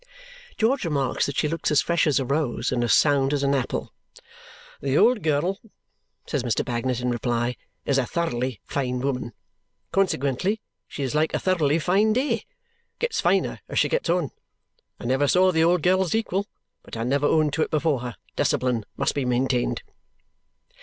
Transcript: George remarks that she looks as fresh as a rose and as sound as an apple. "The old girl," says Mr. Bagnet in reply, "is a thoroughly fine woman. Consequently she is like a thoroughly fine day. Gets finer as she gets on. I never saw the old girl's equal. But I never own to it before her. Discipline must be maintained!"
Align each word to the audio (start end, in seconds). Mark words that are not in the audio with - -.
George 0.57 0.83
remarks 0.83 1.27
that 1.27 1.37
she 1.37 1.47
looks 1.47 1.69
as 1.69 1.83
fresh 1.83 2.07
as 2.07 2.19
a 2.19 2.25
rose 2.25 2.71
and 2.71 2.83
as 2.83 2.91
sound 2.91 3.33
as 3.33 3.43
an 3.43 3.53
apple. 3.53 3.93
"The 4.81 4.97
old 4.97 5.21
girl," 5.21 5.59
says 6.25 6.41
Mr. 6.41 6.65
Bagnet 6.65 7.01
in 7.01 7.11
reply, 7.11 7.55
"is 7.85 7.99
a 7.99 8.07
thoroughly 8.07 8.59
fine 8.63 8.99
woman. 9.01 9.31
Consequently 9.91 10.59
she 10.87 11.03
is 11.03 11.13
like 11.13 11.35
a 11.35 11.39
thoroughly 11.39 11.77
fine 11.77 12.13
day. 12.13 12.45
Gets 12.97 13.21
finer 13.21 13.59
as 13.69 13.77
she 13.77 13.89
gets 13.89 14.09
on. 14.09 14.31
I 14.99 15.05
never 15.05 15.27
saw 15.27 15.51
the 15.51 15.63
old 15.63 15.83
girl's 15.83 16.15
equal. 16.15 16.47
But 16.81 16.97
I 16.97 17.03
never 17.03 17.27
own 17.27 17.51
to 17.51 17.61
it 17.61 17.69
before 17.69 17.99
her. 17.99 18.15
Discipline 18.35 18.85
must 18.97 19.13
be 19.13 19.23
maintained!" 19.23 19.83